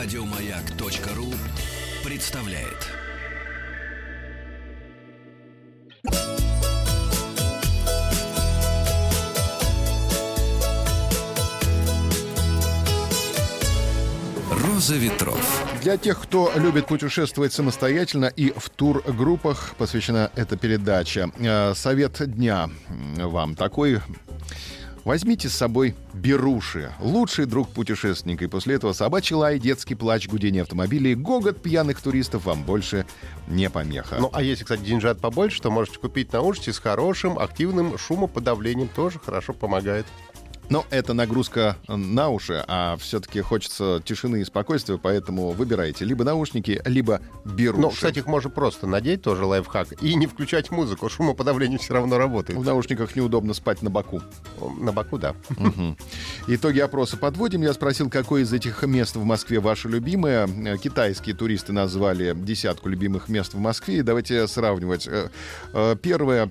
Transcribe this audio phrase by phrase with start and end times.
[0.00, 1.26] Радиомаяк.ру
[2.08, 2.86] представляет.
[14.52, 15.64] Роза ветров.
[15.82, 21.32] Для тех, кто любит путешествовать самостоятельно и в тургруппах, посвящена эта передача.
[21.40, 22.70] Э, Совет дня
[23.16, 24.00] вам такой.
[25.08, 28.44] Возьмите с собой беруши, лучший друг путешественника.
[28.44, 33.06] И после этого собачий лай, детский плач, гудение автомобилей, гогот пьяных туристов вам больше
[33.46, 34.18] не помеха.
[34.20, 38.88] Ну, а если, кстати, деньжат побольше, то можете купить наушники с хорошим активным шумоподавлением.
[38.94, 40.04] Тоже хорошо помогает.
[40.70, 46.82] Но это нагрузка на уши, а все-таки хочется тишины и спокойствия, поэтому выбирайте либо наушники,
[46.84, 47.80] либо беруши.
[47.80, 51.08] Ну, кстати, их можно просто надеть, тоже лайфхак, и не включать музыку.
[51.08, 52.58] Шумоподавление все равно работает.
[52.58, 54.20] В наушниках неудобно спать на боку.
[54.78, 55.34] На боку, да.
[55.50, 55.96] Мгм.
[56.48, 57.62] Итоги опроса подводим.
[57.62, 60.46] Я спросил, какое из этих мест в Москве ваше любимое.
[60.46, 64.02] Э, Китайские туристы назвали десятку любимых мест в Москве.
[64.02, 65.06] Давайте сравнивать.
[65.06, 65.30] Э,
[65.72, 66.50] э, Первое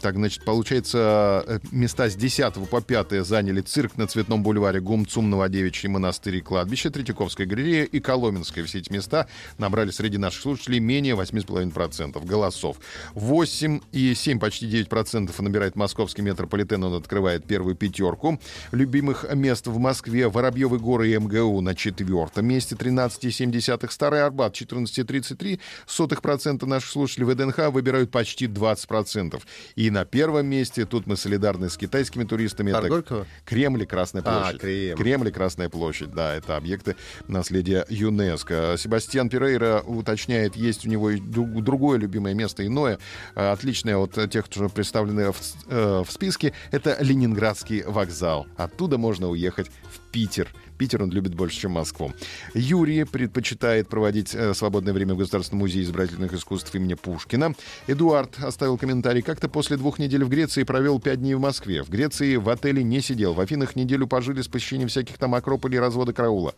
[0.00, 5.30] так, значит, получается, э, места с 10 по 5 заняли цирк на Цветном бульваре, ГУМЦУМ,
[5.30, 8.64] Новодевичий монастырь и кладбище, Третьяковская галерея и Коломенская.
[8.64, 9.26] Все эти места
[9.58, 12.78] набрали среди наших слушателей менее 8,5% голосов.
[13.14, 18.40] 8,7, почти 9% набирает московский метрополитен, он открывает первую пятерку.
[18.72, 23.90] Любимых мест в Москве Воробьевы горы и МГУ на четвертом месте, 13,7.
[23.90, 29.42] Старый Арбат, 14,33 сотых процента наших слушателей ВДНХ выбирают почти 20%.
[29.76, 33.26] И на первом месте, тут мы солидарны с китайскими туристами, Парк это Горького?
[33.44, 34.60] Кремль и Красная А, площадь.
[34.60, 34.96] Кремль.
[35.02, 38.76] Кремль и Красная площадь, да, это объекты наследия ЮНЕСКо.
[38.78, 42.98] Себастьян Перейра уточняет, есть у него и друг- другое любимое место, иное,
[43.34, 48.46] э, отличное от тех, что представлены в, э, в списке, это Ленинградский вокзал.
[48.56, 50.48] Оттуда можно уехать в Питер.
[50.78, 52.12] Питер он любит больше, чем Москву.
[52.54, 57.54] Юрий предпочитает проводить э, свободное время в Государственном музее изобразительных искусств имени Пушкина.
[57.88, 59.22] Эдуард оставил комментарий.
[59.22, 61.82] Как-то после двух недель в Греции провел пять дней в Москве.
[61.82, 63.34] В Греции в отеле не сидел.
[63.34, 66.54] В Афинах неделю пожили с посещением всяких там акрополей развода караула.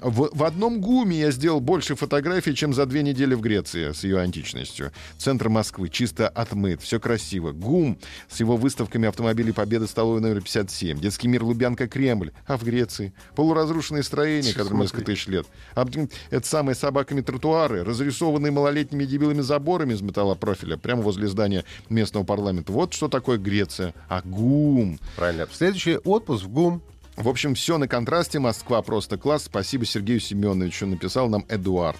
[0.00, 4.04] В, в одном ГУМе я сделал больше фотографий, чем за две недели в Греции с
[4.04, 4.92] ее античностью.
[5.18, 7.52] Центр Москвы чисто отмыт, все красиво.
[7.52, 10.98] ГУМ с его выставками автомобилей Победы, столовой номер 57.
[10.98, 12.32] Детский мир Лубянка, Кремль.
[12.46, 13.12] А в Греции?
[13.36, 15.46] Полуразрушенные строения, которым несколько тысяч лет.
[15.74, 15.86] А,
[16.30, 22.72] это самые собаками тротуары, разрисованные малолетними дебилами заборами из металлопрофиля, прямо возле здания местного парламента.
[22.72, 23.94] Вот что такое Греция.
[24.08, 24.98] А ГУМ.
[25.16, 25.46] Правильно.
[25.52, 26.82] Следующий отпуск в ГУМ.
[27.16, 28.38] В общем, все на контрасте.
[28.38, 29.44] Москва просто класс.
[29.44, 30.86] Спасибо Сергею Семеновичу.
[30.86, 31.98] Написал нам Эдуард.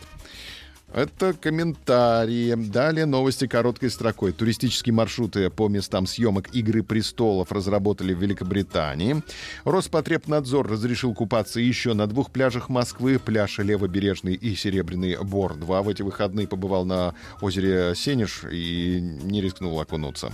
[0.94, 2.54] Это комментарии.
[2.54, 4.30] Далее новости короткой строкой.
[4.30, 9.20] Туристические маршруты по местам съемок «Игры престолов» разработали в Великобритании.
[9.64, 13.18] Роспотребнадзор разрешил купаться еще на двух пляжах Москвы.
[13.18, 15.82] Пляж Левобережный и Серебряный Бор-2.
[15.82, 20.32] В эти выходные побывал на озере Сенеж и не рискнул окунуться.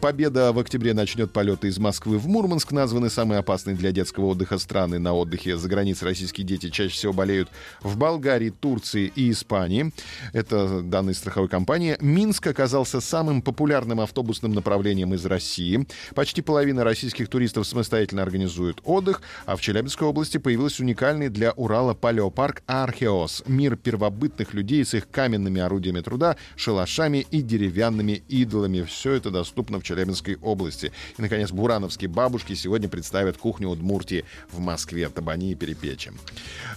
[0.00, 2.72] Победа в октябре начнет полеты из Москвы в Мурманск.
[2.72, 6.08] Названы самые опасные для детского отдыха страны на отдыхе за границей.
[6.08, 7.50] Российские дети чаще всего болеют
[7.82, 9.81] в Болгарии, Турции и Испании.
[10.32, 11.96] Это данные страховой компании.
[12.00, 15.86] Минск оказался самым популярным автобусным направлением из России.
[16.14, 21.94] Почти половина российских туристов самостоятельно организуют отдых, а в Челябинской области появился уникальный для Урала
[21.94, 23.42] палеопарк Археос.
[23.46, 28.82] Мир первобытных людей с их каменными орудиями труда, шалашами и деревянными идолами.
[28.82, 30.92] Все это доступно в Челябинской области.
[31.18, 36.12] И, наконец, бурановские бабушки сегодня представят кухню Удмуртии в Москве, Табани и Перепечи.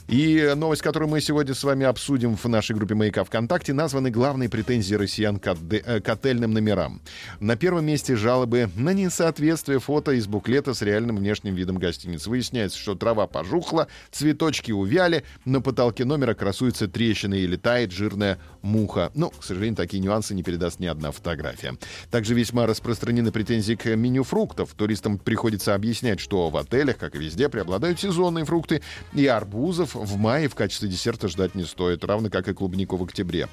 [0.08, 4.50] И новость, которую мы сегодня с вами обсудим в нашей группе «Маяка ВКонтакте», названы главные
[4.50, 7.02] претензии россиян к, отде- э, к отельным номерам.
[7.40, 12.30] На первом месте жалобы на несоответствие фото из буклета с реальным внешним видом гостиницы.
[12.30, 19.12] Выясняется, что трава пожухла, цветочки увяли, на потолке номера красуются трещины и летает жирная муха.
[19.14, 21.76] Но, к сожалению, такие нюансы не передаст ни одна фотография.
[22.10, 24.74] Также весьма распространены претензии к меню фруктов.
[24.74, 28.82] Туристам приходится объяснять, что в отелях, как и везде, преобладают сезонные фрукты,
[29.14, 33.04] и арбузов в мае в качестве десерта ждать не стоит, равно как и клубнику в
[33.04, 33.48] октябре.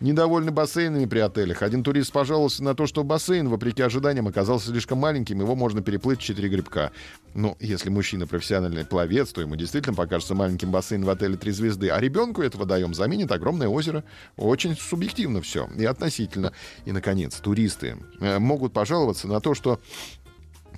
[0.00, 1.62] Недовольны бассейнами при отелях.
[1.62, 6.20] Один турист пожаловался на то, что бассейн, вопреки ожиданиям, оказался слишком маленьким, его можно переплыть
[6.20, 6.92] в 4 грибка.
[7.34, 11.88] Ну, если мужчина профессиональный пловец, то ему действительно покажется маленьким бассейн в отеле «Три звезды»,
[11.88, 14.04] а ребенку это водоем заменит огромное озеро.
[14.36, 16.52] Очень субъективно все и относительно.
[16.84, 19.80] И, наконец, туристы э, могут пожаловаться на то, что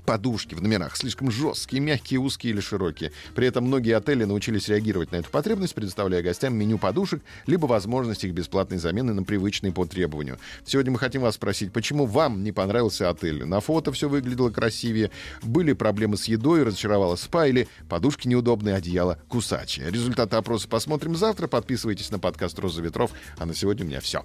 [0.09, 3.13] подушки в номерах слишком жесткие, мягкие, узкие или широкие.
[3.35, 8.25] При этом многие отели научились реагировать на эту потребность, предоставляя гостям меню подушек, либо возможность
[8.25, 10.39] их бесплатной замены на привычные по требованию.
[10.65, 13.45] Сегодня мы хотим вас спросить, почему вам не понравился отель?
[13.45, 15.11] На фото все выглядело красивее,
[15.43, 19.91] были проблемы с едой, разочаровала спа или подушки неудобные, одеяло кусачие.
[19.91, 21.49] Результаты опроса посмотрим завтра.
[21.49, 23.11] Подписывайтесь на подкаст «Роза ветров».
[23.37, 24.25] А на сегодня у меня все.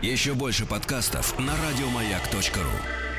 [0.00, 3.15] Еще больше подкастов на радиомаяк.ру.